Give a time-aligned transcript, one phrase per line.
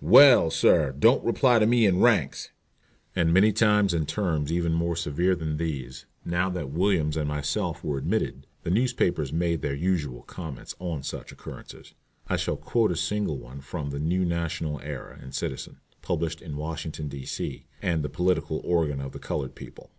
[0.00, 2.48] "Well, sir, don't reply to me in ranks."
[3.14, 6.06] And many times and terms even more severe than these.
[6.24, 11.30] Now that Williams and myself were admitted, the newspapers made their usual comments on such
[11.30, 11.92] occurrences.
[12.26, 16.56] I shall quote a single one from The New National Era and Citizen, published in
[16.56, 19.90] Washington, D.C., and the political organ of the colored people.